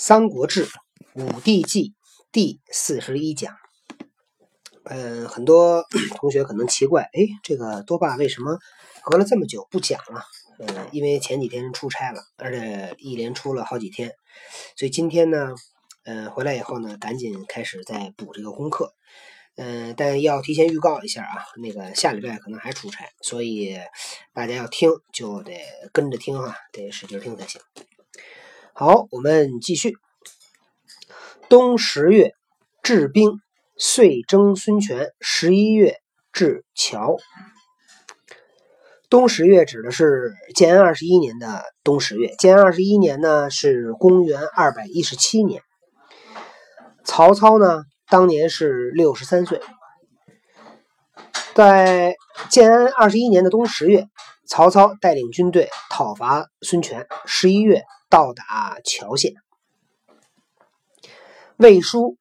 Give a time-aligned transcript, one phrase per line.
[0.00, 0.64] 三国志·
[1.14, 1.92] 武帝纪
[2.30, 3.56] 第四十一讲。
[4.84, 8.56] 嗯，很多同学可能奇怪，哎，这个多爸为什么
[9.02, 10.22] 隔了这么久不讲了？
[10.60, 14.12] 嗯，因为前几天出差了，而且一连出了好几天，
[14.76, 15.52] 所以今天呢，
[16.04, 18.94] 嗯，回来以后呢，赶紧开始再补这个功课。
[19.56, 23.76] 嗯，但要提前预告一下啊，那个下礼拜可能还出差，所以
[24.32, 25.60] 大家要听就得
[25.92, 27.60] 跟着听啊，得使劲听才行。
[28.80, 29.96] 好，我们继续。
[31.48, 32.34] 冬十月，
[32.80, 33.40] 治兵，
[33.76, 35.10] 遂征孙权。
[35.18, 35.96] 十一月，
[36.32, 37.16] 至乔。
[39.10, 42.32] 冬十月指的是建安二十一年的冬十月。
[42.38, 45.60] 建安二十一年呢，是公元二百一十七年。
[47.02, 49.60] 曹操呢，当年是六十三岁。
[51.52, 52.14] 在
[52.48, 54.06] 建安二十一年的冬十月，
[54.46, 57.08] 曹操带领军队讨伐孙权。
[57.26, 57.82] 十一月。
[58.10, 59.34] 到达谯县，
[61.56, 62.16] 魏书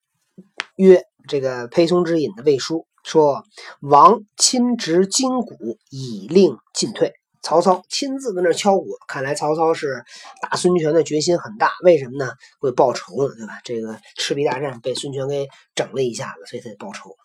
[0.75, 3.43] 曰：“这个裴松之引的魏书说，
[3.79, 7.13] 王亲执金鼓，以令进退。
[7.41, 10.03] 曹操亲自在那敲鼓，看来曹操是
[10.41, 11.71] 打孙权的决心很大。
[11.83, 12.33] 为什么呢？
[12.59, 13.59] 为报仇呢，对吧？
[13.63, 17.15] 这个赤壁大战被孙权给整了一下子，所以他得报仇。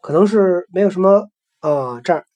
[0.00, 1.28] 可能是没有什么。”
[1.64, 2.26] 啊，这儿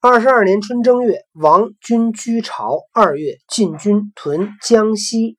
[0.00, 2.80] 二十二年春正月，王军居巢。
[2.92, 5.36] 二月，进军屯江西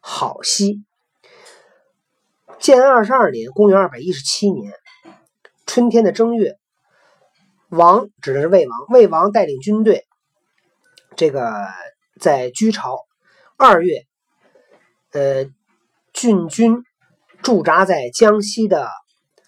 [0.00, 0.84] 好溪。
[2.60, 4.72] 建安二十二年，公元二百一十七年
[5.66, 6.58] 春天的正月，
[7.70, 10.06] 王指的是魏王，魏王带领军队，
[11.16, 11.66] 这个
[12.20, 13.00] 在居巢。
[13.56, 14.06] 二月，
[15.10, 15.46] 呃，
[16.12, 16.84] 郡军
[17.42, 18.88] 驻扎在江西的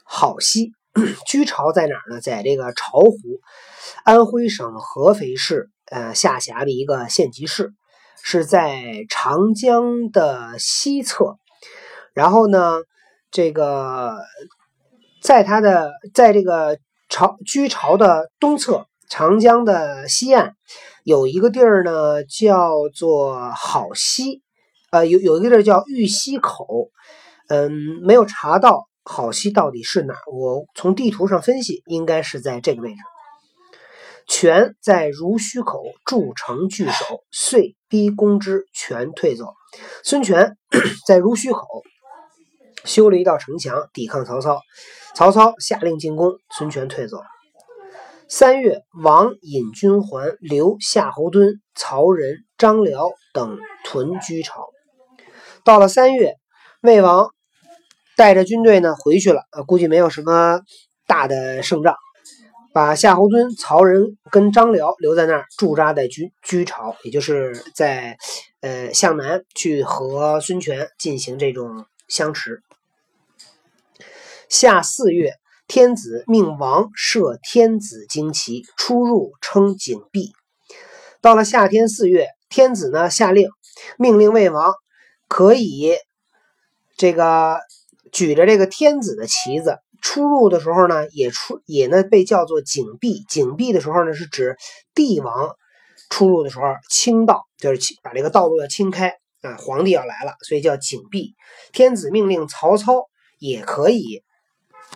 [0.02, 0.72] 好溪。
[1.26, 2.20] 居巢在哪儿呢？
[2.20, 3.18] 在这个巢湖，
[4.04, 7.72] 安徽省合肥市呃下辖的一个县级市，
[8.22, 11.36] 是在长江的西侧。
[12.14, 12.80] 然后呢，
[13.30, 14.18] 这个
[15.22, 20.56] 在它的在这个巢居巢的东侧，长江的西岸
[21.04, 24.42] 有一个地儿呢，叫做好溪，
[24.90, 26.90] 呃，有有一个地儿叫玉溪口，
[27.48, 27.70] 嗯，
[28.02, 28.87] 没有查到。
[29.10, 30.14] 好溪到底是哪？
[30.30, 32.98] 我从地图上分析，应该是在这个位置。
[34.28, 39.46] 权在濡须口筑城据守，遂逼攻之，权退走。
[40.04, 40.58] 孙权
[41.08, 41.66] 在濡须口
[42.84, 44.60] 修了一道城墙，抵抗曹操。
[45.14, 47.16] 曹操下令进攻，孙权退走。
[48.28, 54.68] 三月，王引军还，留夏侯惇、曹仁、张辽等屯居巢。
[55.64, 56.34] 到了三月，
[56.82, 57.30] 魏王。
[58.18, 60.60] 带着军队呢回去了，呃，估计没有什么
[61.06, 61.94] 大的胜仗，
[62.72, 68.18] 把夏侯惇、曹仁跟张辽留在那儿驻扎在居居巢，也就是在
[68.60, 72.60] 呃向南去和孙权进行这种相持。
[74.48, 75.34] 夏四月，
[75.68, 80.32] 天子命王设天子旌旗，出入称景壁。
[81.20, 83.48] 到了夏天四月，天子呢下令，
[83.96, 84.74] 命令魏王
[85.28, 85.94] 可以
[86.96, 87.60] 这个。
[88.12, 93.24] 举着这个天子的旗子出入的时候呢，也出也呢被叫做景壁。
[93.28, 94.56] 景壁的时候呢，是指
[94.94, 95.56] 帝王
[96.08, 99.56] 出入的时候清道，就是把这个道路要清开啊。
[99.56, 101.34] 皇帝要来了，所以叫景壁。
[101.72, 103.08] 天子命令曹操
[103.38, 104.22] 也可以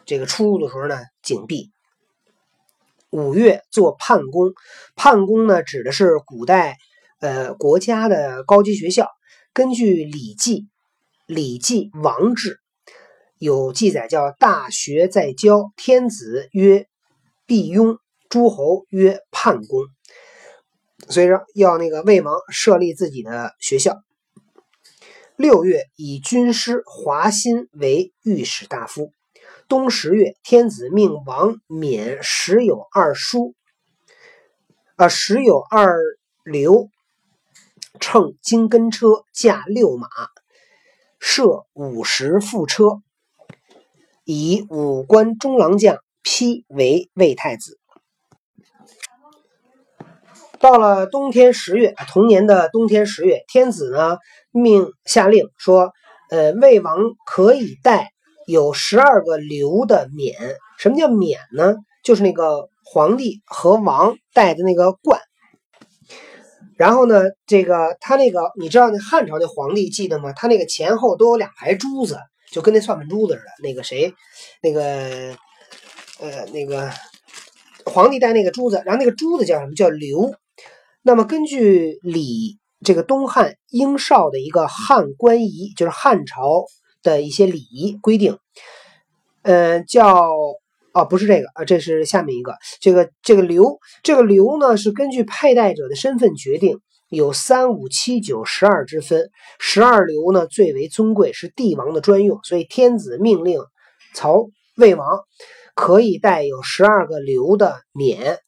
[0.06, 1.70] 这个出入的时候呢，景壁。
[3.10, 4.52] 五月做判宫，
[4.96, 6.78] 判宫呢指的是古代
[7.20, 9.08] 呃国家的高级学校。
[9.52, 10.60] 根据《礼记》，
[11.26, 12.61] 《礼记》王制。
[13.42, 16.86] 有记载叫“大学在郊，天子曰
[17.44, 17.98] 毕雍，
[18.28, 19.82] 诸侯曰叛公”，
[21.10, 24.00] 所以说要那个魏王设立自己的学校。
[25.34, 29.10] 六月，以军师华歆为御史大夫。
[29.66, 33.56] 冬十月，天子命王冕时有二叔，
[34.94, 35.98] 啊，时有二
[36.44, 36.90] 流，
[37.98, 40.06] 乘金根车，驾六马，
[41.18, 43.02] 设五十副车。
[44.24, 47.78] 以五官中郎将丕为魏太子。
[50.60, 54.18] 到了冬天十月，同年的冬天十月，天子呢
[54.52, 55.92] 命下令说
[56.30, 56.96] ：“呃，魏王
[57.26, 58.12] 可以带
[58.46, 60.36] 有十二个流的冕。
[60.78, 61.74] 什么叫冕呢？
[62.04, 65.20] 就是那个皇帝和王戴的那个冠。
[66.76, 70.32] 然后呢，这个他那个你知道那汉朝那皇帝记得吗？
[70.32, 72.18] 他那个前后都有两排珠子。”
[72.52, 74.14] 就跟那算盘珠子似的，那个谁，
[74.62, 75.36] 那个，
[76.20, 76.90] 呃，那个
[77.86, 79.74] 皇帝戴那个珠子，然后那个珠子叫什么？
[79.74, 80.34] 叫刘。
[81.02, 86.66] 那么根据《礼这个东汉英少的一个汉官仪，就是汉朝
[87.02, 88.38] 的一些礼仪规定，
[89.42, 90.30] 嗯，叫
[90.92, 96.78] 哦，不是这个啊，这是下面一个，这个这个流，这个流呢是根据佩戴者的身份决定，
[97.12, 103.60] 有三五七九十二之分，十二流呢最为尊贵，是帝王的专用，所以天子命令
[104.14, 105.20] 曹魏王
[105.74, 108.38] 可以带有十二个流的冕。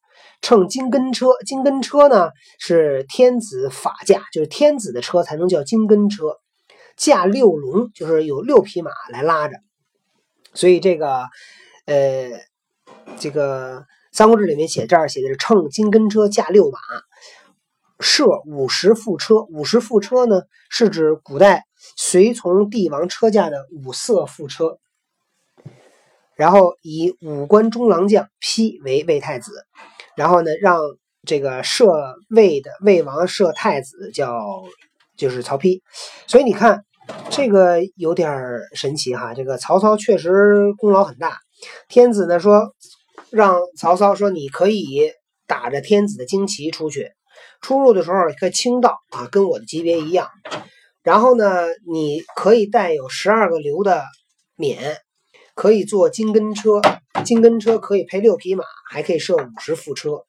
[0.40, 6.38] 乘金根车，金根车呢是天子法驾，就是天子的车才能叫金根车。
[6.96, 9.56] 驾六龙，就是有六匹马来拉着。
[10.52, 11.28] 所以这个，
[11.86, 12.30] 呃，
[13.18, 13.80] 这个
[14.12, 16.78] 《三国志》里面写，这儿写的是乘金根车，驾六马，
[18.00, 19.42] 设五十副车。
[19.50, 21.64] 五十副车呢，是指古代
[21.96, 24.78] 随从帝王车驾的五色副车。
[26.36, 29.52] 然后以五官中郎将批为魏太子。
[30.16, 30.78] 然后呢，让
[31.26, 34.62] 这个摄魏的魏王摄太子叫
[35.16, 35.80] 就是曹丕，
[36.26, 36.84] 所以你看
[37.30, 38.30] 这个有点
[38.74, 39.32] 神奇哈。
[39.32, 41.38] 这个曹操确实功劳很大，
[41.88, 42.74] 天子呢说
[43.30, 45.12] 让曹操说你可以
[45.46, 47.12] 打着天子的旌旗出去，
[47.60, 50.28] 出入的时候可以轻道啊，跟我的级别一样。
[51.02, 54.02] 然后呢，你可以带有十二个流的
[54.56, 54.96] 冕，
[55.54, 56.80] 可以坐金根车。
[57.24, 60.24] 金根车可以配六匹马，还可以设五十副车，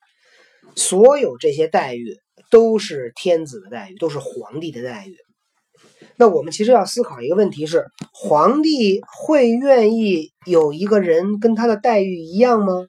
[0.76, 2.18] 所有这些待遇
[2.52, 5.16] 都是天子的待遇，都是皇帝的待遇。
[6.18, 12.86] 那我们其实要思考一个问题：是皇帝会愿意有一个人跟他的待遇一样吗？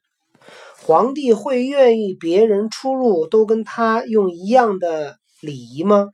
[0.86, 6.10] 皇帝会愿意别人出入都跟他用一样的礼仪吗？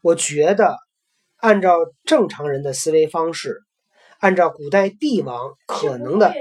[0.00, 0.78] 我觉得，
[1.36, 3.58] 按照正常人的思维方式。
[4.20, 6.34] 按照古代帝王可能的，的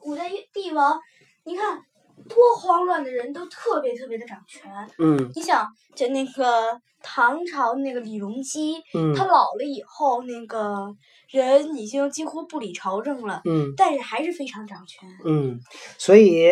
[0.00, 1.00] 古代帝王，
[1.44, 1.80] 你看
[2.28, 4.70] 多慌乱的人都特别特别的掌权。
[5.00, 8.76] 嗯，你想，就那个唐朝那个李隆基，
[9.16, 10.94] 他老了以后，那个
[11.32, 13.42] 人已经几乎不理朝政了。
[13.44, 15.08] 嗯，但是还是非常掌权。
[15.24, 15.58] 嗯，
[15.98, 16.50] 所以，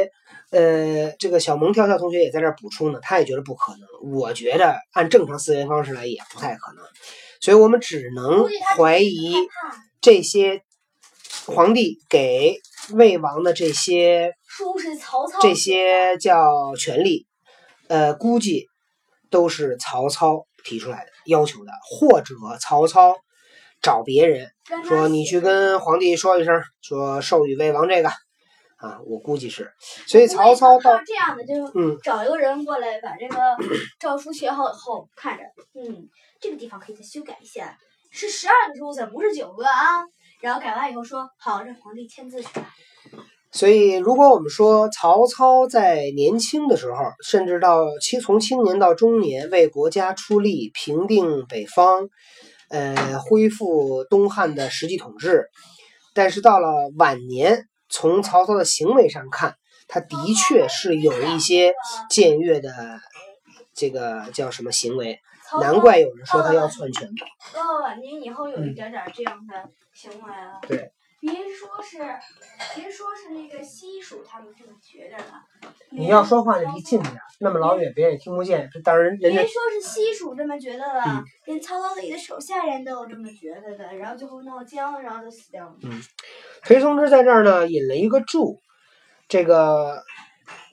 [0.50, 4.12] 呃，这个小萌跳跳同学也在这补充呢，他也觉得不可能。
[4.12, 6.84] 我觉得按正常思维方式来，也不太可能。
[7.40, 8.46] 所以我们只能
[8.76, 9.34] 怀疑
[10.00, 10.62] 这些。
[11.46, 12.60] 皇帝给
[12.92, 14.34] 魏王的这些，
[15.40, 17.26] 这些叫权力，
[17.88, 18.68] 呃，估计
[19.30, 23.16] 都是曹操提出来的要求的，或者曹操
[23.80, 24.48] 找别人
[24.84, 29.70] 说你去跟皇帝说一声，说授予魏王这个啊，我估计是。
[30.06, 33.36] 所以曹操到这样的就嗯，找一个人过来把这个
[33.98, 35.42] 诏书写好以后，看着
[35.74, 36.08] 嗯，
[36.40, 37.76] 这个地方可以再修改一下，
[38.10, 40.04] 是十二个珠子，不是九个啊。
[40.40, 42.48] 然后改完以后说好，让皇帝签字去。
[43.52, 52.08] 所以，如果我们说曹操在年轻的时候，甚至到青从青年到中年，为国家出力，平定北方，
[52.70, 55.50] 呃，恢复东汉的实际统治，
[56.14, 59.56] 但是到了晚年，从曹操的行为上看，
[59.86, 61.74] 他的确是有一些
[62.10, 62.72] 僭越的
[63.74, 65.20] 这个叫什么行为，
[65.60, 67.08] 难怪有人说他要篡权。
[67.52, 69.68] 到了晚年以后，有一点点这样的。
[69.92, 71.98] 行为了，对，别说是，
[72.74, 75.44] 别说是那个西蜀他们这么觉得了。
[75.90, 78.68] 你要说话就离近点，那么老远别人也听不见。
[78.72, 85.74] 这当然，人家别说是西蜀这么觉得了，连曹操自己的手下人都有这么觉得的，然后最后闹僵，然后就死掉了。
[85.82, 86.00] 嗯，
[86.62, 88.60] 裴松之在这儿呢引了一个注，
[89.28, 90.02] 这个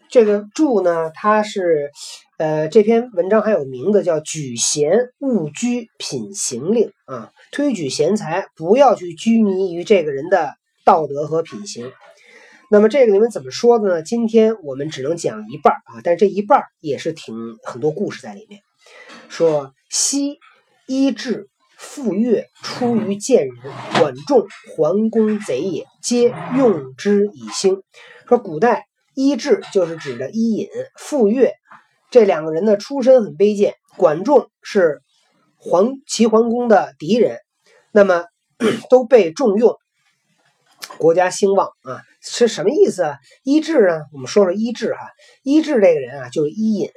[0.10, 1.92] 这个注呢，它是。
[2.38, 10.53] 呃，这篇文章还有名字叫“举贤勿拘品行令”啊，推举贤才，不要去拘泥于这个人的
[10.86, 11.91] 道德和品行。
[12.70, 14.01] 那么这个里面怎么说的呢？
[14.03, 18.62] 今天我们只能讲一半啊，但是这一半也是挺很多故事在里面。
[19.29, 20.38] 说昔
[20.86, 23.56] 伊稚、傅说出于贱人，
[24.00, 27.82] 管仲、桓公贼也，皆用之以兴。
[28.29, 30.67] 说古代伊稚就是指的伊尹，
[31.00, 31.51] 傅说。
[32.10, 35.02] 这两个人的出身很卑贱，管仲是
[35.58, 37.40] 皇齐桓公的敌人，
[37.92, 38.26] 那么
[38.90, 39.76] 都被重用，
[40.98, 43.18] 国家兴旺啊，是什么意思啊？
[43.44, 44.04] 伊稚呢？
[44.14, 45.00] 我们说说伊稚哈，
[45.44, 46.90] 伊稚这个人啊，就是伊尹，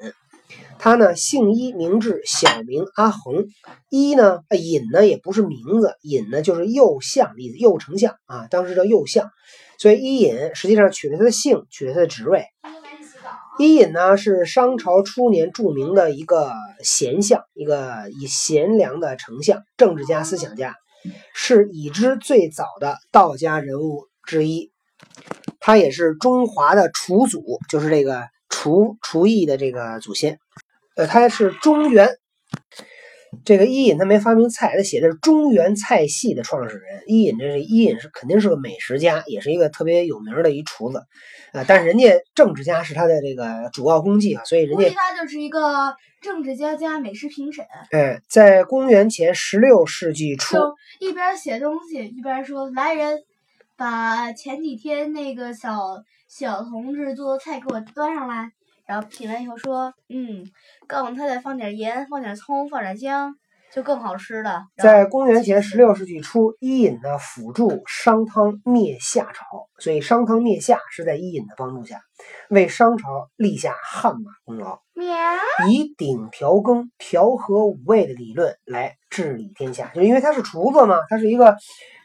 [0.79, 3.47] 他呢姓伊，名志，小名阿衡。
[3.89, 9.31] 伊呢，尹呢也不是名字，尹呢就是右相的意思，右丞相啊，当时叫右相，
[9.79, 12.45] 所以伊尹实际上取了他的姓，取了他的职位。
[13.61, 20.77] 伊尹呢是商朝初年著名的一个贤相，一个以贤良的丞相、政治家、思想家，
[21.35, 24.73] 是已知最早的道家人物之一。
[25.59, 30.39] 他也是中华的楚祖，就是这个厨厨艺的这个祖先。
[30.97, 32.09] 呃，他是中原。
[33.45, 37.03] 这个伊尹他没发明菜，他写的是中原菜系的创始人。
[37.07, 40.99] 伊尹这是伊尹是肯定是个美食家，也是一个特别有名的一厨子
[41.53, 41.65] 啊。
[41.67, 47.65] 但是人家政治家是他的这个主要功绩啊，所以人家他就是一个政治家加美食评审。
[47.93, 50.57] 哎，在公元前十六世纪初，
[50.99, 53.21] 一边写东西一边说：“来人，
[53.77, 55.79] 把前几天那个小
[56.29, 58.53] 小同志做的菜给我端上来。”
[58.91, 60.45] 然后品完以后说，嗯，
[60.89, 63.33] 告诉他再放点盐，放点葱，放点姜，
[63.73, 64.65] 就更好吃了。
[64.77, 72.01] 在公元前十六世纪初，伊尹呢辅助商汤灭夏朝，所以商汤灭夏是在伊尹的帮助下，
[72.49, 74.81] 为商朝立下汗马功劳，
[75.69, 79.93] 以鼎调羹、调和五味的理论来治理天下。
[79.95, 81.57] 就因为他是厨子嘛，他是一个。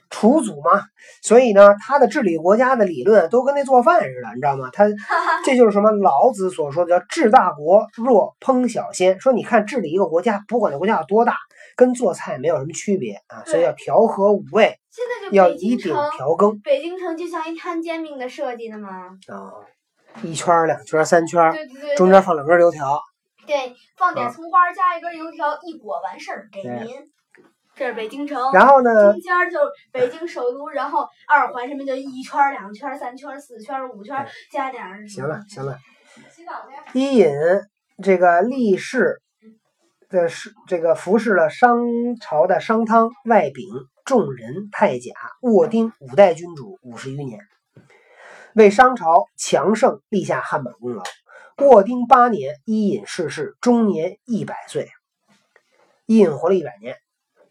[0.09, 0.81] 楚祖嘛，
[1.21, 4.69] 所以呢，他的治理国家的理论都跟那做饭似的，你知道吗？
[4.73, 4.85] 他
[5.45, 11.35] 这就是什么老子所说的叫“治大国若烹小鲜”，说你看治理一个国家，不管这国家有多大，
[11.75, 14.77] 跟做菜没有什么区别啊，所以要调和五味，
[15.31, 16.59] 要以鼎调羹。
[16.63, 18.89] 北京城就像一摊煎饼的设计的吗？
[19.27, 19.51] 啊，
[20.23, 22.99] 一圈、两圈、三圈，对对对，中间放两根油条，
[23.45, 26.95] 对，放点葱花，加一根油条，一裹完事儿，给您。
[27.75, 29.11] 这是北京城，然后呢？
[29.11, 29.59] 中间就
[29.91, 35.05] 北京首都，然后二环什么就一圈、两圈、三圈、四圈、五圈，加点儿。
[35.07, 35.77] 行了，行了。
[36.93, 37.29] 伊尹
[38.01, 39.21] 这个立世
[40.07, 41.85] 的是这个服侍了商
[42.21, 43.65] 朝的商汤、外丙、
[44.05, 47.41] 仲人、太甲、沃丁五代君主五十余年，
[48.53, 51.03] 为商朝强盛立下汗马功劳。
[51.57, 54.87] 沃丁八年，伊尹逝世，终年一百岁。
[56.05, 56.95] 伊尹活了一百年。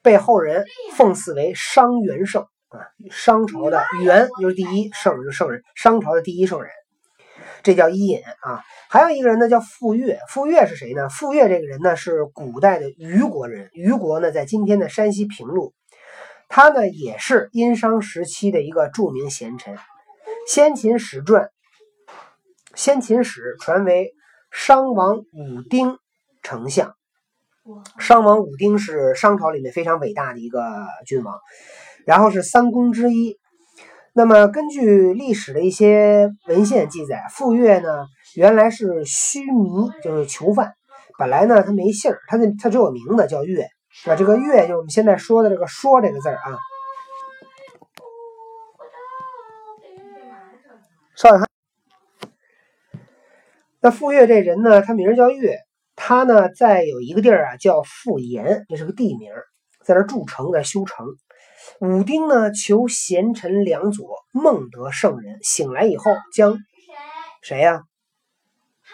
[0.05, 2.79] 被后人奉祀为商元圣啊，
[3.11, 6.71] 商朝的元就是第一圣人，圣人，商朝的第一圣人，
[7.63, 8.63] 这叫伊尹啊。
[8.91, 10.17] 还有一个人呢，叫傅说。
[10.29, 11.09] 傅说是谁呢？
[11.09, 15.73] 傅说这个人呢，是古代的虞国人，虞国呢在今天的山西平陆。
[16.49, 19.79] 他呢也是殷商时期的一个著名贤臣。
[20.47, 21.49] 先秦史传，
[22.75, 24.13] 先秦史传为
[24.53, 25.97] 商王武丁
[26.43, 26.95] 丞相。
[27.99, 30.61] 商王武丁是商朝里面非常伟大的一个
[31.07, 31.39] 君王，
[32.05, 33.39] 然后是三公之一。
[34.13, 38.07] 那么根据历史的一些文献记载，傅说呢
[38.37, 40.75] 原来是须弥，就是囚犯。
[41.19, 43.67] 本来呢他没姓儿，他的他只有名字叫月。
[44.07, 46.59] 啊，这个月就是我们现在说的这个说这个字儿啊。
[51.17, 51.45] 少爷，
[53.81, 55.59] 那傅说这人呢，他名叫月。
[55.97, 59.31] 他呢，在有一个地儿啊，叫富岩，这是个地名，
[59.85, 61.07] 在那筑城，在修城。
[61.81, 66.59] 武丁呢，求贤臣良佐，梦得圣人，醒来以后将
[67.43, 67.83] 谁呀？
[68.83, 68.93] 他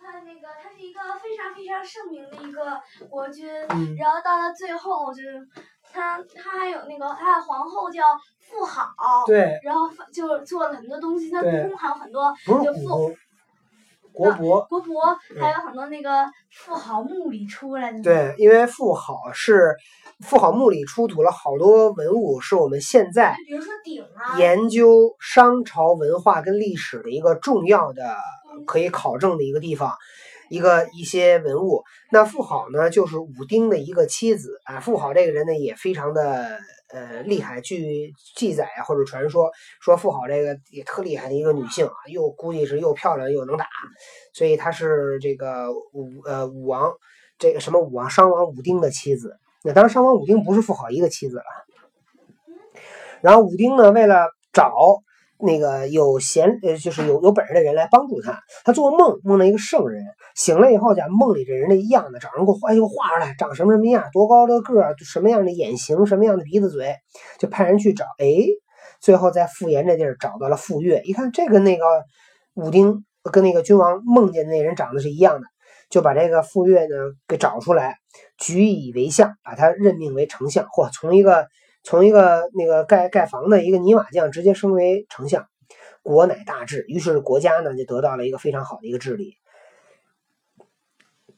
[0.00, 3.46] 他那个，他是一个非常非常盛名的一个国君，
[3.98, 5.46] 然后到了最后，就是
[5.92, 8.02] 他他还有那个他的皇后叫
[8.40, 12.32] 妇好，对，然后就做了很多东西，他宫还有很多，
[12.64, 13.14] 就富。
[14.12, 15.02] 国博，国博
[15.40, 18.02] 还有很多那个富豪墓里出来的。
[18.02, 19.74] 对，因为富豪是
[20.20, 28.16] 富豪墓里出土了好多文物，是我们现在比如说鼎啊，研究商朝文化跟历史的一个重要的
[28.66, 29.94] 可以考证的一个地方，
[30.48, 31.82] 一个一些文物。
[32.10, 34.80] 那富豪呢，就是武丁的一个妻子啊。
[34.80, 36.58] 富豪这个人呢，也非常的。
[36.90, 37.60] 呃，厉害！
[37.60, 43.66] 据记载啊，或者传说，说妇好这个也特厉害的一个女性啊，又估计是又漂亮又能打，
[44.32, 46.92] 所以她是这个武呃武王
[47.38, 49.38] 这个什么武王商王武丁的妻子。
[49.62, 51.44] 那当然，商王武丁不是妇好一个妻子了。
[53.20, 54.72] 然后武丁呢，为了找。
[55.40, 58.40] 那个有贤呃，就是有有本事的人来帮助他。
[58.64, 60.04] 他做梦梦到一个圣人，
[60.34, 66.96] 醒了以后，讲梦里这人的样子，找人给我画，给我画出来，长什么什么样，多高的个儿，什么样的眼型，什么样的鼻子嘴，
[67.38, 68.04] 就派人去找。
[68.18, 68.26] 哎，
[69.00, 71.84] 最后在傅岩这地儿找到了傅说，一看这个那个
[72.54, 75.46] 武丁跟那个君王梦见的那人长得是一样的，
[75.88, 76.96] 就把这个傅说呢
[77.28, 77.96] 给找出来，
[78.38, 80.64] 举以为相，把他任命为丞相。
[80.66, 81.46] 嚯，从一个。
[81.88, 85.48] 从一个那个盖盖房的一个泥瓦匠，直接升为丞相，
[86.02, 86.84] 国乃大治。
[86.86, 89.38] 于是国家呢就得到了一个非常好的一个治理。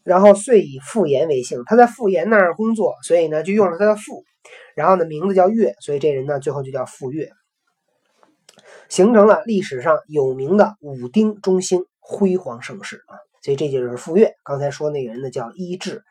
[0.02, 4.24] 然后遂以傅岩为姓，他在傅岩那儿工作，所以呢就用了他的傅，
[4.74, 7.30] 然后呢名字叫岳，所以这人呢最后就叫傅岳，
[8.88, 13.14] 形成了历史上有名的武丁中兴辉煌盛世啊。
[13.42, 14.32] 所以这就是傅说。
[14.44, 16.02] 刚才说那个人呢叫伊稚，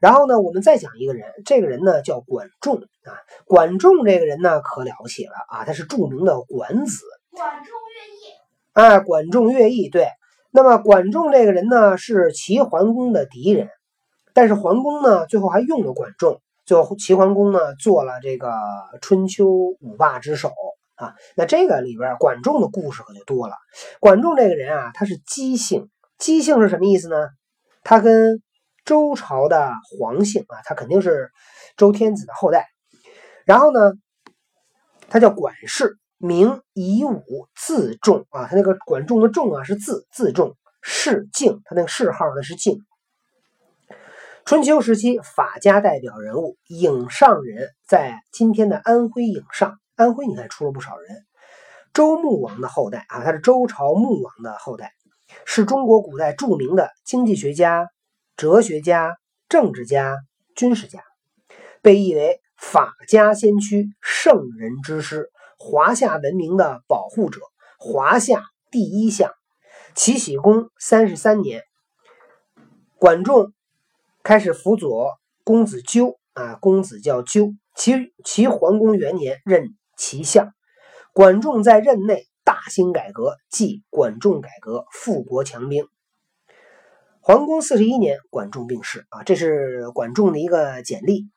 [0.00, 3.12] 然后呢，我们再讲一个人，这个人呢叫管仲啊。
[3.46, 7.04] 管仲这个人呢可了不起了啊，他是著名的管子。
[7.30, 8.34] 管仲乐毅。
[8.72, 10.08] 哎，管仲乐毅，对，
[10.50, 13.68] 那么管仲这个人呢，是齐桓公的敌人，
[14.32, 18.52] 但是桓公呢，最后还用了管仲，最后齐桓公呢，做了这个
[19.00, 20.52] 春秋五霸之首
[20.96, 21.14] 啊。
[21.36, 23.54] 那这个里边管仲的故事可就多了。
[24.00, 25.88] 管仲这个人啊，他是姬姓，
[26.18, 27.16] 姬姓是什么意思呢？
[27.82, 28.42] 他跟
[28.84, 31.30] 周朝的黄姓啊，他肯定是
[31.76, 32.66] 周天子的后代。
[33.44, 33.92] 然后呢，
[35.08, 35.98] 他叫管氏。
[36.18, 42.78] 名夷吾，字仲啊，他那个管仲的仲啊是字，字仲，氏敬，他那个谥号呢是敬。
[44.46, 51.26] 春秋时期法家代表人物，颍上人，在今天的安徽颍上，安徽你看出了不少人。
[51.92, 54.92] 周穆王的后代啊，他是周朝穆王的后代，
[55.44, 57.88] 是中国古代著名的经济学家、
[58.36, 59.16] 哲学家、
[59.48, 60.16] 政治家、
[60.54, 61.02] 军事家，
[61.82, 65.30] 被誉为法家先驱、圣人之师。
[65.56, 67.40] 华夏文明的保护者，
[67.78, 69.30] 华夏第一相。
[69.94, 71.62] 齐僖公三十三年，
[72.98, 73.52] 管仲
[74.22, 77.54] 开始辅佐公子纠啊，公子叫纠。
[77.76, 80.52] 齐齐桓公元年任齐相，
[81.12, 85.88] 管仲在任内大兴改革，即管仲改革，富国强兵。
[87.20, 91.30] 桓公四十一年，管仲病逝啊，这是管仲的一个简历。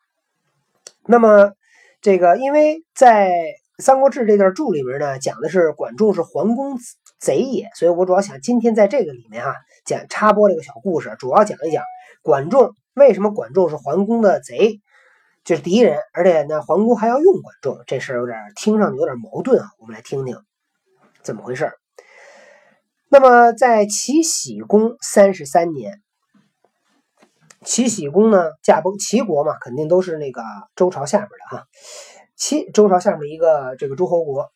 [1.05, 1.53] 那么
[2.01, 3.29] 这个，因为在
[3.77, 6.77] 《三国志》这段注里面呢，讲的是管仲是桓公
[7.19, 11.81] 贼也，所以我主要想今天在这个里面啊讲插播这个小故事，主要讲一讲
[12.21, 14.81] 管仲为什么管仲是桓公的贼，
[15.45, 20.35] 就是敌人，而且呢桓公还要用管仲，这事儿有点听上去有点矛盾啊，我们来听听
[21.27, 21.73] 怎么回事。
[23.09, 26.01] 那么在齐僖公三十三年，
[27.65, 30.41] 齐僖公呢驾崩，齐国嘛肯定都是那个
[30.73, 31.65] 周朝下边的哈。
[32.37, 34.49] 齐周朝下面一个这个诸侯国，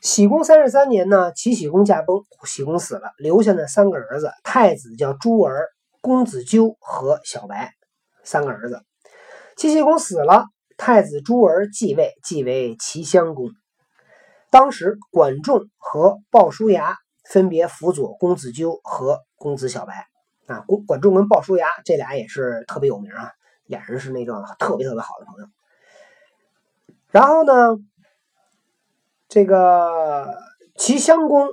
[0.00, 5.68] 喜公三十三年呢，齐僖公驾崩，僖公死了，留下那三个儿子，太子叫朱儿，
[6.00, 7.74] 公子纠和小白，
[8.24, 8.80] 三个儿子。
[9.56, 10.46] 齐僖公死了，
[10.78, 13.50] 太子朱儿继位，继为齐襄公。
[14.50, 20.06] 当时管仲和鲍叔牙分别辅佐公子纠和公子小白
[20.46, 23.32] 啊，管管仲跟鲍叔牙这俩也是特别有名啊，
[23.66, 25.48] 俩人是那种特别特别好的朋友。
[27.10, 27.76] 然后呢，
[29.28, 30.38] 这个
[30.76, 31.48] 齐襄公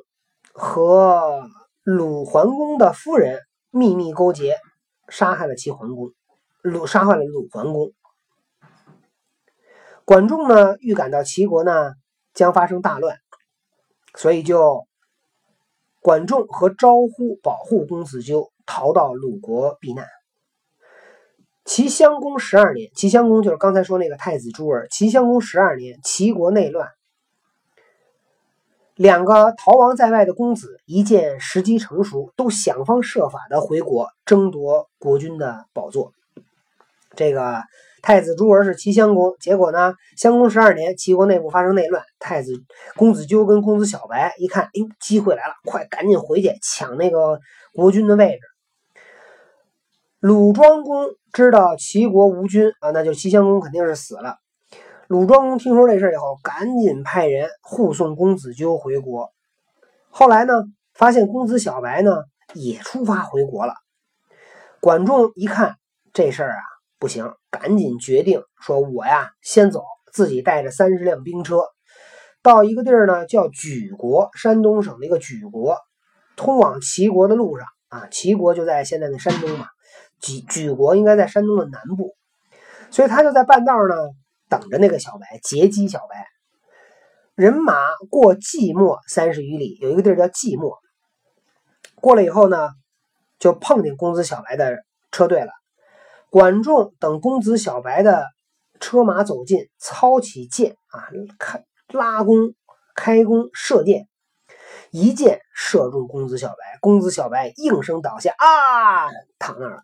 [0.53, 1.49] 和
[1.83, 4.57] 鲁桓公的夫人秘密勾结，
[5.09, 6.13] 杀害了齐桓公，
[6.61, 7.91] 鲁杀害了鲁桓公。
[10.05, 11.93] 管仲呢，预感到齐国呢
[12.35, 13.17] 将发生大乱，
[14.13, 14.85] 所以就
[16.01, 20.05] 管仲和招呼保护公子纠逃到鲁国避难。
[21.63, 24.87] 齐襄公十二年，齐襄公就是刚才说那个太子朱儿。
[24.89, 26.91] 齐襄公十二年，齐国内乱，
[28.93, 36.13] 两个逃亡在外的公子一见时机成熟，都想方设法的回国争夺国君的宝座。
[37.15, 37.63] 这个
[38.05, 42.53] 太子朱儿是齐襄公，结果呢，襄公十二年，齐国内部发生内乱，太子
[42.95, 47.39] 公子纠跟公子小白一看，哎呦，机会来了，快赶紧回去抢那个
[47.73, 48.39] 国君的位置。
[50.19, 54.35] 鲁庄公知道齐国无君啊，那就齐襄公肯定是死了。
[55.07, 59.31] 鲁庄公听说这事以后，赶紧派人护送公子纠回国。
[60.11, 60.53] 后来呢，
[60.93, 62.11] 发现公子小白呢
[62.53, 63.73] 也出发回国了。
[64.79, 65.77] 管仲一看
[66.13, 66.61] 这事儿啊
[67.05, 71.61] 不行，赶紧决定说：“我呀先走，自己带着三十辆兵车，
[72.41, 75.77] 到一个地儿呢叫莒国，山东省的一个莒国，
[76.35, 79.67] 通往齐国的路上啊，齐国就在现在的山东嘛。”
[80.19, 82.15] 莒莒国应该在山东的南部，
[82.89, 83.95] 所以他就在半道呢
[84.49, 86.25] 等着那个小白截击小白。
[87.35, 87.75] 人马
[88.09, 90.79] 过寂寞三十余里，有一个地儿叫寂寞。
[91.93, 92.71] 过了以后呢，
[93.37, 95.51] 就碰见公子小白的车队了。
[96.35, 98.25] 管仲等公子小白的
[98.81, 101.07] 车马走近，操起箭啊，
[101.39, 102.53] 开拉弓
[102.93, 104.09] 开弓射箭，
[104.91, 109.07] 一箭射中公子小白，公子小白应声倒下啊，
[109.39, 109.83] 躺那儿了。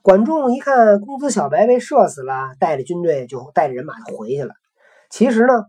[0.00, 4.54] 管仲一看公子小白被射死了，带着军队就带着人马就回去了。
[5.10, 5.66] 其实呢，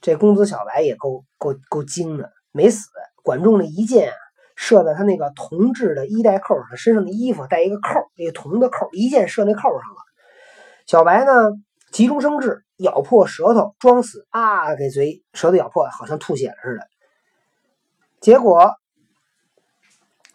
[0.00, 2.88] 这公子小白也够够够精的，没死。
[3.24, 4.14] 管仲的一箭啊，
[4.56, 9.96] 射在他那个铜制的衣带扣上，身上的衣服带一个扣，那个铜的扣，一箭射那扣上了。
[10.86, 11.32] 小白呢，
[11.92, 16.86] 急中生智，咬破舌头装死啊，给嘴舌头咬破，好像吐血了似的。
[18.20, 18.74] 结果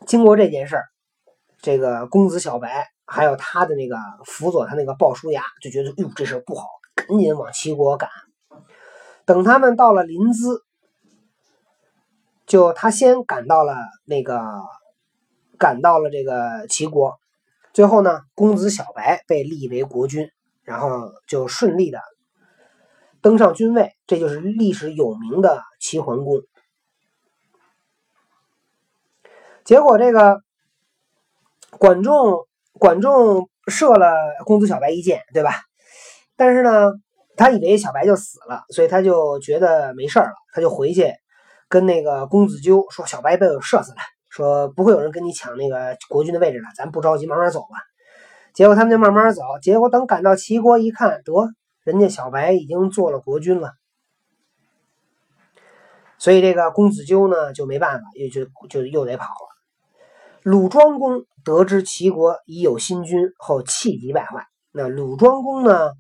[0.06, 0.86] 经过这件事儿，
[1.62, 2.88] 这个公子小白。
[3.12, 8.08] 还有他的那个辅佐他那个鲍叔牙就觉得，哟，这事不好，赶紧往齐国赶。
[9.26, 10.62] 等他们到了临淄，
[12.50, 14.42] 就他先赶到了那个
[15.60, 17.20] 赶到了这个齐国。
[17.74, 20.32] 最后呢，公子小白被立为国君，
[20.64, 22.02] 然后就顺利的
[23.22, 26.42] 登上君位，这就是历史有名的齐桓公。
[29.64, 30.42] 结果这个
[31.78, 34.12] 管仲，管仲射了
[34.44, 35.52] 公子小白一箭，对吧？
[36.36, 36.94] 但是呢，
[37.38, 41.14] 他以为小白就死了，所以他就觉得没事了，他就回去
[41.70, 43.98] 跟那个公子纠说：“小白被我射死了。”
[44.30, 47.78] 说不会有人跟你抢那个国君的位置了，咱不着急，慢慢走吧。
[48.54, 51.34] 结果他们就慢慢走，结果等赶到齐国一看，得
[51.84, 53.74] 人家小白已经做了国君了，
[56.20, 59.50] 所以这个公子纠呢就没办法，又就就又得跑了。
[60.44, 64.46] 鲁庄公得知齐国已有新君后，气急败坏。
[64.72, 65.92] 那鲁庄公呢，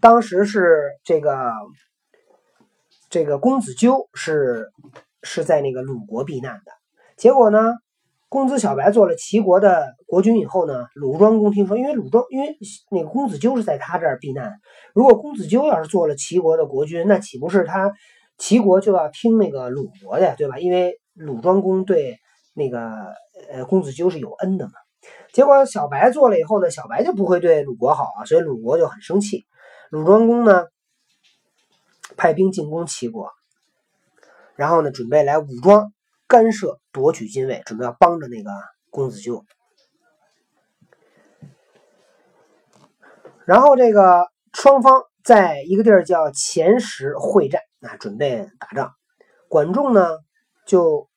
[0.00, 1.52] 当时是这个
[3.10, 4.70] 这个公子纠是
[5.22, 6.72] 是在那个鲁国避难的。
[7.16, 7.74] 结果呢，
[8.28, 12.56] 公子小白做了齐国的国君以后呢，鲁庄公听说，因为鲁庄因为
[12.90, 14.60] 那个公子纠是在他这儿避难，
[14.94, 17.92] 如果公子纠要是做了齐国的国君，那岂不是他
[18.36, 20.58] 齐国就要听那个鲁国的，对吧？
[20.58, 22.18] 因为鲁庄公对
[22.54, 22.92] 那个
[23.50, 24.72] 呃公子纠是有恩的嘛。
[25.32, 29.46] 结果小白做了以后呢，小白就不会对鲁国好啊，所以鲁国就很生气。
[29.90, 30.66] 鲁庄公呢，
[32.16, 33.30] 派兵进攻齐国，
[34.56, 35.92] 然后呢，准备来武装。
[36.30, 38.50] 干涉夺取金位，准备要帮着那个
[38.90, 39.46] 公子纠。
[43.46, 48.92] 然后这个双方在一个地儿叫前石会战，啊，准备打仗。
[49.48, 50.18] 管仲呢
[50.66, 51.08] 就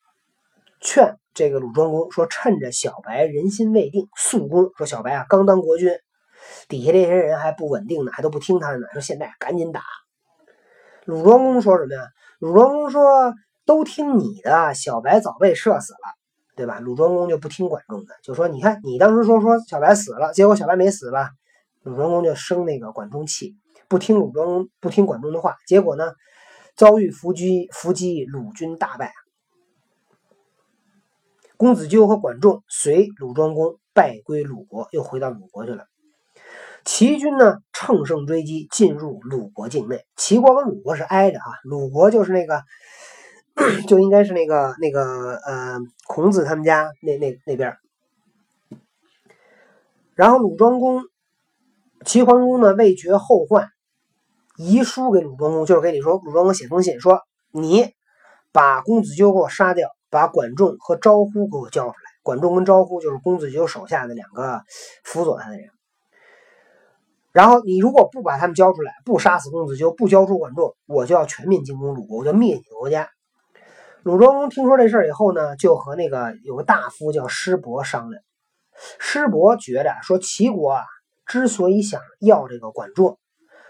[0.79, 4.71] 劝这个鲁庄公说：“趁着小白人心未定，速攻。
[4.77, 5.91] 说小白啊，刚当国君，
[6.69, 8.87] 底下这些人还不稳定呢，还都不听他的呢。
[8.93, 9.83] 说现在赶紧打。”
[11.05, 12.07] 鲁庄公说什么呀？
[12.39, 13.33] 鲁庄公说。
[13.63, 15.99] 都听你的，小白早被射死了，
[16.57, 16.79] 对吧？
[16.79, 21.29] 鲁庄公就不听管仲的，就说：“你看，你当时说说小白死了，结果小白没死吧？”
[21.83, 23.55] 鲁庄公就生那个管仲气，
[23.87, 26.11] 不听鲁庄公，不听管仲的话，结果呢，
[26.75, 29.13] 遭遇伏击，伏击鲁军大败。
[31.55, 35.85] 公子纠和管仲随鲁庄公败归鲁国，又回到鲁国去了。
[36.85, 40.05] 齐军呢，乘胜追击，进入鲁国境内。
[40.15, 42.63] 齐国跟鲁国是挨着啊，鲁国就是那个。
[43.85, 47.75] 就应该是那个那个呃，孔子他们家那那那边。
[50.15, 51.03] 然后鲁庄公、
[52.05, 53.67] 齐桓公呢，为绝后患，
[54.55, 57.19] 遗书给鲁庄公，就是给你说，鲁庄公写封信说，
[57.51, 57.93] 你
[58.53, 61.95] 把公子纠给我杀掉，把管仲和招呼给我交出来。
[62.23, 64.61] 管仲跟招呼就是公子纠手下的两个
[65.03, 65.67] 辅佐他的人。
[67.33, 73.09] 然后你如果不把他们交出来，不杀死公子纠，不交出管仲，我就要全面进攻鲁国，我就灭你的国家。
[74.03, 78.21] 鲁庄公听说这事儿以后呢，就和那个有个大夫叫师伯商量。
[78.99, 80.83] 师伯觉得说，齐国啊
[81.25, 83.19] 之所以想要这个管仲，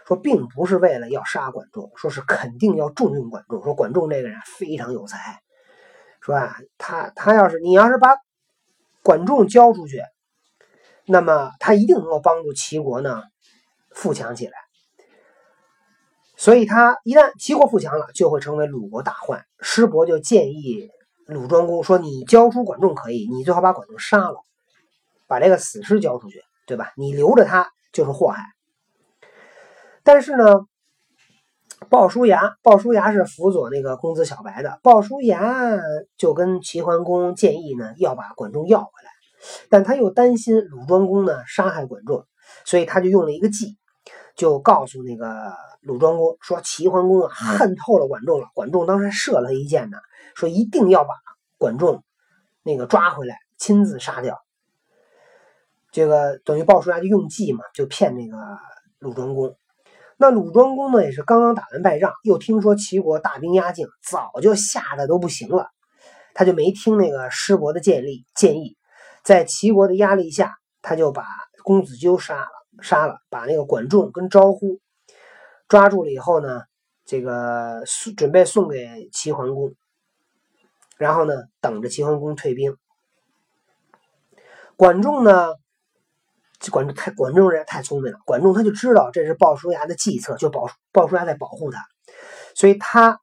[0.08, 3.62] 说并不是为了要杀管仲，说是肯定要重用管仲。
[3.62, 5.42] 说管仲这个人非常有才，
[6.22, 8.16] 说啊，他他要是你要是把
[9.04, 10.02] 管仲交出去，
[11.06, 13.22] 那么他一定能够帮助齐国呢
[13.94, 14.54] 富强起来。
[16.36, 19.46] 所以他一旦齐国富强了，就会成为鲁国大患。
[19.60, 20.90] 师伯就建议
[21.28, 24.38] 鲁庄公说：“你交出管仲可以，你最好把管仲杀了，
[25.28, 26.94] 把这个死尸交出去，对吧？
[26.98, 28.44] 你留着他就是祸害。”
[30.04, 30.66] 但是呢，
[31.90, 34.80] 鲍叔牙，鲍叔牙是辅佐那个公子小白的。
[34.82, 35.78] 鲍叔牙
[36.18, 39.12] 就跟齐桓公建议呢，要把管仲要回来，
[39.70, 42.26] 但他又担心鲁庄公呢杀害管仲，
[42.66, 43.78] 所以他就用了一个计。
[44.42, 48.48] 就告诉那个鲁庄公说：“齐桓公啊，恨透了管仲了。
[48.56, 50.00] 管仲当时射了他一箭呢，
[50.34, 51.14] 说一定要把
[51.60, 52.04] 管仲
[52.64, 54.42] 那个抓回来，亲自杀掉。
[55.92, 58.36] 这个等于鲍叔牙就用计嘛，就骗那个
[58.98, 59.56] 鲁庄公。
[60.18, 65.70] 那鲁庄公呢，也是刚刚打完败仗，又听说齐国大兵压境，早就吓得都不行了。
[66.34, 68.76] 他就没听那个师伯的建议，建议
[69.24, 71.28] 在齐国的压力下，他就把
[71.64, 74.80] 公子纠杀了。”杀了，把那个管仲跟招呼
[75.68, 76.62] 抓住了以后呢，
[77.06, 77.84] 这个
[78.16, 79.74] 准备送给齐桓公，
[80.98, 82.78] 然后呢，等着齐桓公退兵。
[84.76, 85.54] 管仲呢，
[86.72, 91.84] 管仲太管仲人太聪明了，管仲他就知道这是鲍叔牙的计策，就保鲍叔牙在保护他，
[92.56, 93.20] 所以他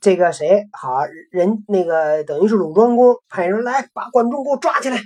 [0.00, 4.98] 这个谁好人那个等于是鲁庄公派人来把管仲给我抓起来。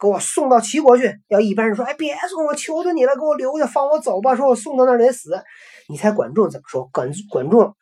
[0.00, 1.14] 给我送到齐国去。
[1.28, 5.30] 要一般人说：“哎，别送我，求求你了，给我留下，放我走吧。”说我送到那儿得死。
[5.88, 6.88] 你猜管仲怎么说？
[6.92, 7.74] 管管仲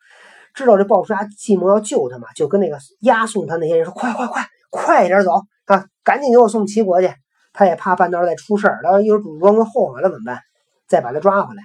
[0.53, 5.31] 知道这鲍叔牙计谋要救他嘛，就跟那个押送他那些人说：“快快快，快点走，
[5.65, 7.09] 啊，赶紧给我送齐国去。
[7.53, 10.41] 他也怕半道再出事儿，到时候一会儿主公后悔了怎么办？
[10.87, 11.63] 再把他抓回来。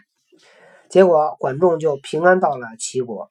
[0.89, 3.31] 结果管仲就平安到了齐国。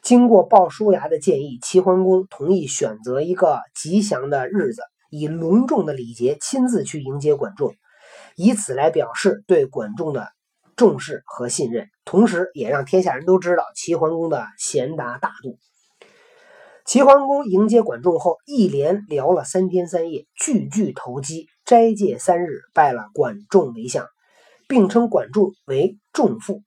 [0.00, 7.74] 经过鲍叔牙的建议，齐桓公同意选择一个吉祥的日子，以隆重的礼节亲自去迎接管仲，
[8.36, 10.28] 以此来表示对管仲的
[10.76, 15.58] 重视和信任，同时也让天下人都知道齐桓公的贤达大度。
[16.84, 24.06] 齐桓公迎接管仲后，一连聊了三天三夜，句句投机，斋戒三日，拜了管仲为相，
[24.68, 26.62] 并称管仲为仲父。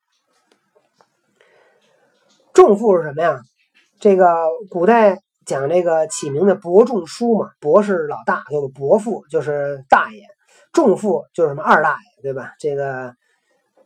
[2.53, 3.39] 仲父是什么呀？
[3.99, 4.25] 这个
[4.71, 10.19] 古代讲这个起名的伯仲叔嘛，伯是老大，叫做伯父，就是大爷；
[10.73, 12.51] 仲父就是什么二大爷，对吧？
[12.59, 13.15] 这个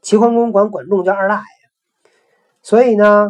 [0.02, 2.12] 齐桓公管管仲叫二大爷，
[2.63, 3.30] 所以呢，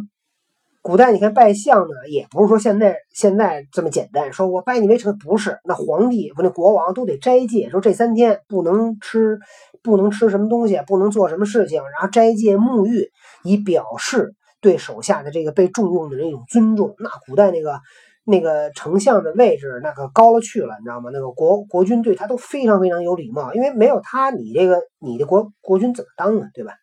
[0.82, 5.60] 古代你看拜相呢，也不是说现在现在这么简单，说我拜你为臣，不是。
[5.65, 9.39] 那皇帝不那国王都得斋戒，说这三天不能吃，
[9.84, 13.12] 不能吃什么东西，不能做什么事情，然后斋戒沐浴，
[13.44, 14.34] 以表示。
[14.63, 17.82] 对手下的这个被重用的人一种尊重，那古代那个
[18.24, 21.10] 那个丞相的位置那可高了去了，你知道吗？
[21.12, 26.48] 那个国国君对他都非常非常有礼貌，因为没有他，你这个你的国国君怎么当呢？
[26.54, 26.74] 对吧？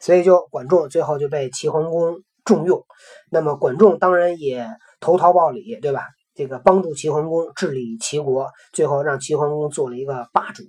[0.00, 2.84] 所以就管仲最后就被齐桓公重用，
[3.30, 4.66] 那么管仲当然也
[5.00, 6.02] 投桃报李，对吧？
[6.34, 10.62] 这个帮助齐桓公治理齐国，最后让齐桓公做了一个霸主。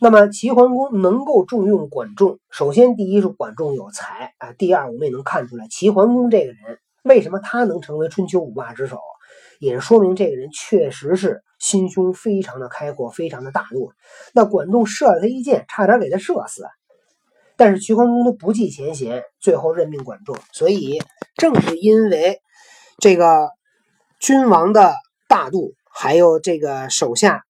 [0.00, 8.98] 那么齐桓公能够重用管仲，首先第一是管仲有才啊，第二我们也能看出来齐桓公这个人为什么他能成为春秋五霸之首，
[9.58, 13.92] 也说明这个人确实是心胸非常的开阔，非常的大度。
[14.32, 16.66] 那管仲射了他一箭，差点给他射死，
[17.56, 20.36] 但是齐桓公都不计前嫌，最后任命管仲。
[20.52, 21.00] 所以
[21.36, 22.40] 正是因为
[22.98, 23.50] 这个
[24.20, 24.94] 君王的
[25.28, 27.44] 大度，还有这个手下。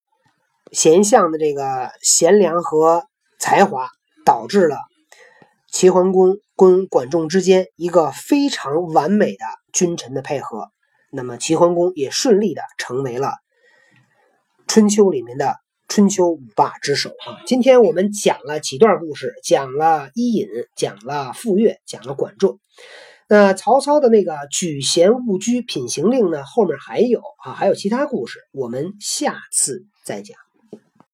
[0.71, 3.07] 贤相的这个贤良和
[3.39, 3.89] 才华，
[4.27, 4.77] 导致了
[5.70, 10.68] 齐桓公跟管仲之间一个非常完美的君臣的配合。
[11.12, 13.33] 那么齐桓公也顺利的成为了
[14.66, 15.57] 春秋里面的
[15.88, 17.40] 春秋五霸之首啊！
[17.46, 22.59] 今天我们讲了几段故事，讲了伊尹，讲了傅说，讲了管仲。
[23.28, 26.44] 那曹操的那个举贤勿居品行令呢？
[26.44, 30.48] 后面还有啊，还有其他故事，我们下次再讲。